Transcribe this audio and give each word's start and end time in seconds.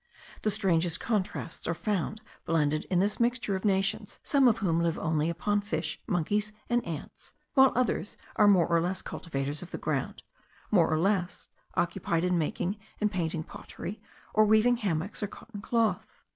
The 0.41 0.49
strangest 0.49 0.99
contrasts 0.99 1.67
are 1.67 1.75
found 1.75 2.21
blended 2.43 2.85
in 2.85 2.97
this 2.99 3.19
mixture 3.19 3.55
of 3.55 3.63
nations, 3.63 4.17
some 4.23 4.47
of 4.47 4.57
whom 4.57 4.81
live 4.81 4.97
only 4.97 5.29
upon 5.29 5.61
fish, 5.61 6.01
monkeys, 6.07 6.51
and 6.71 6.83
ants; 6.87 7.33
while 7.53 7.71
others 7.75 8.17
are 8.35 8.47
more 8.47 8.65
or 8.65 8.81
less 8.81 9.03
cultivators 9.03 9.61
of 9.61 9.69
the 9.69 9.77
ground, 9.77 10.23
more 10.71 10.91
or 10.91 10.97
less 10.97 11.49
occupied 11.75 12.23
in 12.23 12.35
making 12.39 12.77
and 12.99 13.11
painting 13.11 13.43
pottery, 13.43 14.01
or 14.33 14.43
weaving 14.45 14.77
hammocks 14.77 15.21
or 15.21 15.27
cotton 15.27 15.61
cloth. 15.61 16.11